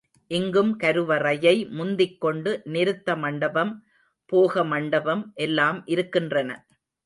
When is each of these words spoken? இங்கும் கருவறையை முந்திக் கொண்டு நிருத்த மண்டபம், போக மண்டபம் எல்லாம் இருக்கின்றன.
இங்கும் 0.31 0.71
கருவறையை 0.79 1.53
முந்திக் 1.69 2.17
கொண்டு 2.21 2.51
நிருத்த 2.65 3.17
மண்டபம், 3.17 3.73
போக 4.25 4.63
மண்டபம் 4.63 5.23
எல்லாம் 5.37 5.81
இருக்கின்றன. 5.85 6.49